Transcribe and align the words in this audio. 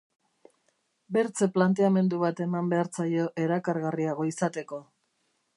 Bertze 1.17 1.49
planteamendu 1.57 2.21
bat 2.25 2.43
eman 2.47 2.73
behar 2.73 2.91
zaio 2.99 3.29
erakargarriago 3.45 4.29
izateko. 4.35 4.85